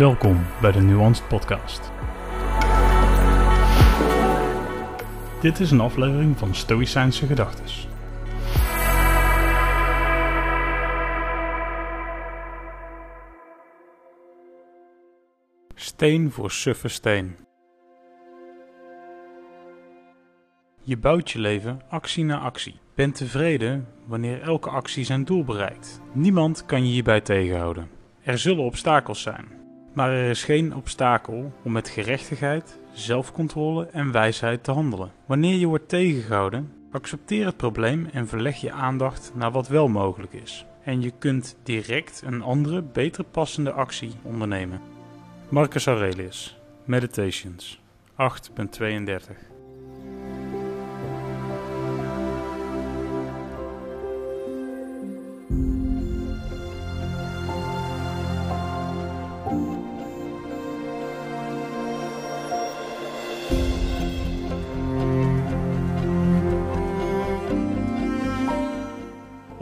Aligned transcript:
Welkom 0.00 0.46
bij 0.60 0.72
de 0.72 0.80
Nuanced 0.80 1.28
Podcast. 1.28 1.92
Dit 5.40 5.60
is 5.60 5.70
een 5.70 5.80
aflevering 5.80 6.38
van 6.38 6.54
Stoïcijnse 6.54 7.26
Gedachtes. 7.26 7.88
Steen 15.74 16.30
voor 16.30 16.50
suffe 16.50 16.88
steen. 16.88 17.36
Je 20.82 20.96
bouwt 20.96 21.30
je 21.30 21.38
leven 21.38 21.80
actie 21.88 22.24
na 22.24 22.38
actie. 22.38 22.80
Ben 22.94 23.12
tevreden 23.12 23.86
wanneer 24.06 24.42
elke 24.42 24.70
actie 24.70 25.04
zijn 25.04 25.24
doel 25.24 25.44
bereikt. 25.44 26.00
Niemand 26.12 26.66
kan 26.66 26.86
je 26.86 26.92
hierbij 26.92 27.20
tegenhouden. 27.20 27.88
Er 28.22 28.38
zullen 28.38 28.64
obstakels 28.64 29.22
zijn. 29.22 29.59
Maar 30.00 30.12
er 30.12 30.30
is 30.30 30.44
geen 30.44 30.74
obstakel 30.74 31.52
om 31.62 31.72
met 31.72 31.88
gerechtigheid, 31.88 32.78
zelfcontrole 32.92 33.86
en 33.86 34.12
wijsheid 34.12 34.64
te 34.64 34.70
handelen. 34.70 35.12
Wanneer 35.26 35.54
je 35.54 35.66
wordt 35.66 35.88
tegengehouden, 35.88 36.72
accepteer 36.90 37.46
het 37.46 37.56
probleem 37.56 38.08
en 38.12 38.28
verleg 38.28 38.56
je 38.56 38.72
aandacht 38.72 39.32
naar 39.34 39.50
wat 39.50 39.68
wel 39.68 39.88
mogelijk 39.88 40.32
is. 40.32 40.66
En 40.84 41.02
je 41.02 41.12
kunt 41.18 41.56
direct 41.62 42.22
een 42.24 42.42
andere, 42.42 42.82
beter 42.82 43.24
passende 43.24 43.72
actie 43.72 44.12
ondernemen. 44.22 44.80
Marcus 45.48 45.86
Aurelius, 45.86 46.58
Meditations, 46.84 47.80
8.32 48.10 49.49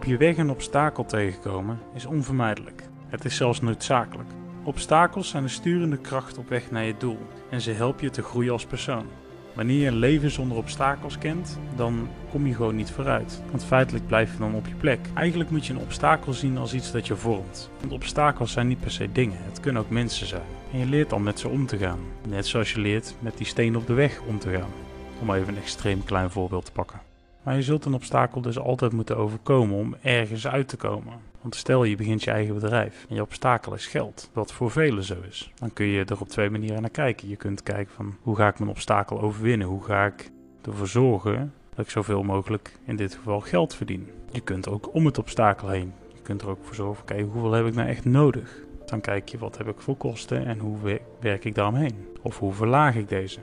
Op 0.00 0.06
je 0.06 0.16
weg 0.16 0.36
een 0.36 0.50
obstakel 0.50 1.04
tegenkomen 1.04 1.78
is 1.94 2.06
onvermijdelijk. 2.06 2.88
Het 3.08 3.24
is 3.24 3.36
zelfs 3.36 3.60
noodzakelijk. 3.60 4.28
Obstakels 4.64 5.28
zijn 5.28 5.42
de 5.42 5.48
sturende 5.48 5.96
kracht 5.96 6.38
op 6.38 6.48
weg 6.48 6.70
naar 6.70 6.84
je 6.84 6.94
doel 6.98 7.18
en 7.50 7.60
ze 7.60 7.70
helpen 7.70 8.04
je 8.04 8.10
te 8.10 8.22
groeien 8.22 8.52
als 8.52 8.66
persoon. 8.66 9.06
Wanneer 9.54 9.80
je 9.80 9.86
een 9.86 9.96
leven 9.96 10.30
zonder 10.30 10.56
obstakels 10.56 11.18
kent, 11.18 11.58
dan 11.76 12.08
kom 12.30 12.46
je 12.46 12.54
gewoon 12.54 12.76
niet 12.76 12.90
vooruit. 12.90 13.42
Want 13.50 13.64
feitelijk 13.64 14.06
blijf 14.06 14.32
je 14.32 14.38
dan 14.38 14.54
op 14.54 14.66
je 14.66 14.74
plek. 14.74 14.98
Eigenlijk 15.14 15.50
moet 15.50 15.66
je 15.66 15.72
een 15.72 15.80
obstakel 15.80 16.32
zien 16.32 16.58
als 16.58 16.74
iets 16.74 16.92
dat 16.92 17.06
je 17.06 17.16
vormt. 17.16 17.70
Want 17.80 17.92
obstakels 17.92 18.52
zijn 18.52 18.68
niet 18.68 18.80
per 18.80 18.90
se 18.90 19.12
dingen, 19.12 19.38
het 19.44 19.60
kunnen 19.60 19.82
ook 19.82 19.90
mensen 19.90 20.26
zijn. 20.26 20.48
En 20.72 20.78
je 20.78 20.86
leert 20.86 21.10
dan 21.10 21.22
met 21.22 21.38
ze 21.38 21.48
om 21.48 21.66
te 21.66 21.78
gaan. 21.78 22.00
Net 22.28 22.46
zoals 22.46 22.72
je 22.72 22.80
leert 22.80 23.14
met 23.18 23.36
die 23.36 23.46
steen 23.46 23.76
op 23.76 23.86
de 23.86 23.94
weg 23.94 24.20
om 24.20 24.38
te 24.38 24.50
gaan. 24.50 24.70
Om 25.20 25.34
even 25.34 25.48
een 25.48 25.60
extreem 25.60 26.04
klein 26.04 26.30
voorbeeld 26.30 26.64
te 26.64 26.72
pakken. 26.72 27.09
Maar 27.50 27.58
je 27.58 27.64
zult 27.64 27.84
een 27.84 27.94
obstakel 27.94 28.40
dus 28.40 28.58
altijd 28.58 28.92
moeten 28.92 29.16
overkomen 29.16 29.76
om 29.76 29.96
ergens 30.02 30.46
uit 30.46 30.68
te 30.68 30.76
komen. 30.76 31.12
Want 31.40 31.54
stel 31.54 31.84
je 31.84 31.96
begint 31.96 32.22
je 32.22 32.30
eigen 32.30 32.54
bedrijf 32.54 33.06
en 33.08 33.14
je 33.14 33.22
obstakel 33.22 33.74
is 33.74 33.86
geld, 33.86 34.30
wat 34.32 34.52
voor 34.52 34.70
velen 34.70 35.04
zo 35.04 35.14
is. 35.28 35.52
Dan 35.54 35.72
kun 35.72 35.86
je 35.86 36.04
er 36.04 36.20
op 36.20 36.28
twee 36.28 36.50
manieren 36.50 36.80
naar 36.80 36.90
kijken. 36.90 37.28
Je 37.28 37.36
kunt 37.36 37.62
kijken 37.62 37.94
van 37.94 38.16
hoe 38.22 38.36
ga 38.36 38.48
ik 38.48 38.58
mijn 38.58 38.70
obstakel 38.70 39.20
overwinnen? 39.20 39.66
Hoe 39.66 39.84
ga 39.84 40.06
ik 40.06 40.30
ervoor 40.62 40.86
zorgen 40.86 41.52
dat 41.74 41.84
ik 41.84 41.90
zoveel 41.90 42.22
mogelijk 42.22 42.78
in 42.84 42.96
dit 42.96 43.14
geval 43.14 43.40
geld 43.40 43.74
verdien? 43.74 44.08
Je 44.32 44.40
kunt 44.40 44.68
ook 44.68 44.94
om 44.94 45.06
het 45.06 45.18
obstakel 45.18 45.68
heen. 45.68 45.92
Je 46.14 46.22
kunt 46.22 46.42
er 46.42 46.48
ook 46.48 46.64
voor 46.64 46.74
zorgen, 46.74 47.02
oké, 47.02 47.20
hoeveel 47.20 47.52
heb 47.52 47.66
ik 47.66 47.74
nou 47.74 47.88
echt 47.88 48.04
nodig? 48.04 48.64
Dan 48.86 49.00
kijk 49.00 49.28
je 49.28 49.38
wat 49.38 49.58
heb 49.58 49.68
ik 49.68 49.80
voor 49.80 49.96
kosten 49.96 50.46
en 50.46 50.58
hoe 50.58 51.00
werk 51.20 51.44
ik 51.44 51.54
daaromheen? 51.54 52.06
Of 52.22 52.38
hoe 52.38 52.52
verlaag 52.52 52.96
ik 52.96 53.08
deze? 53.08 53.40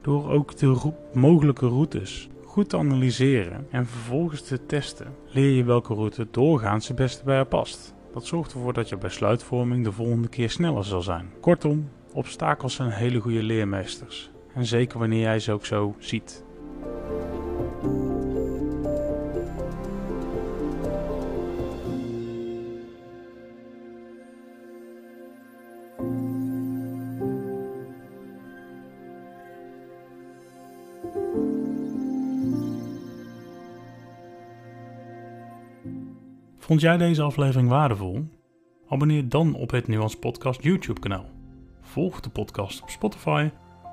Door 0.00 0.30
ook 0.30 0.56
de 0.56 0.92
mogelijke 1.12 1.66
routes 1.66 2.28
goed 2.54 2.68
te 2.68 2.76
analyseren 2.76 3.66
en 3.70 3.86
vervolgens 3.86 4.42
te 4.42 4.66
testen, 4.66 5.14
leer 5.26 5.50
je 5.50 5.64
welke 5.64 5.94
route 5.94 6.26
doorgaans 6.30 6.88
het 6.88 6.96
beste 6.96 7.24
bij 7.24 7.38
je 7.38 7.44
past. 7.44 7.94
Dat 8.12 8.26
zorgt 8.26 8.52
ervoor 8.52 8.72
dat 8.72 8.88
je 8.88 8.96
besluitvorming 8.96 9.84
de 9.84 9.92
volgende 9.92 10.28
keer 10.28 10.50
sneller 10.50 10.84
zal 10.84 11.02
zijn. 11.02 11.30
Kortom, 11.40 11.88
obstakels 12.12 12.74
zijn 12.74 12.90
hele 12.90 13.20
goede 13.20 13.42
leermeesters. 13.42 14.30
En 14.52 14.66
zeker 14.66 14.98
wanneer 14.98 15.20
jij 15.20 15.38
ze 15.38 15.52
ook 15.52 15.66
zo 15.66 15.94
ziet. 15.98 16.44
Vond 36.64 36.80
jij 36.80 36.96
deze 36.96 37.22
aflevering 37.22 37.68
waardevol? 37.68 38.28
Abonneer 38.88 39.28
dan 39.28 39.54
op 39.54 39.70
het 39.70 39.88
Nuance 39.88 40.18
Podcast 40.18 40.62
YouTube 40.62 41.00
kanaal. 41.00 41.30
Volg 41.80 42.20
de 42.20 42.30
podcast 42.30 42.82
op 42.82 42.90
Spotify 42.90 43.50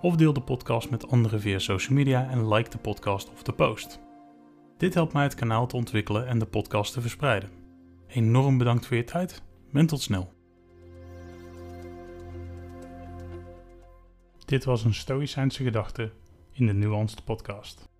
of 0.00 0.16
deel 0.16 0.32
de 0.32 0.40
podcast 0.40 0.90
met 0.90 1.08
anderen 1.08 1.40
via 1.40 1.58
social 1.58 1.96
media 1.96 2.30
en 2.30 2.48
like 2.48 2.70
de 2.70 2.78
podcast 2.78 3.30
of 3.30 3.42
de 3.42 3.52
post. 3.52 4.00
Dit 4.76 4.94
helpt 4.94 5.12
mij 5.12 5.22
het 5.22 5.34
kanaal 5.34 5.66
te 5.66 5.76
ontwikkelen 5.76 6.26
en 6.26 6.38
de 6.38 6.46
podcast 6.46 6.92
te 6.92 7.00
verspreiden. 7.00 7.50
Enorm 8.06 8.58
bedankt 8.58 8.86
voor 8.86 8.96
je 8.96 9.04
tijd 9.04 9.42
en 9.72 9.86
tot 9.86 10.00
snel. 10.00 10.32
Dit 14.44 14.64
was 14.64 14.84
een 14.84 14.94
Stoïcijnse 14.94 15.64
gedachte 15.64 16.12
in 16.52 16.66
de 16.66 16.72
Nuanced 16.72 17.24
Podcast. 17.24 17.91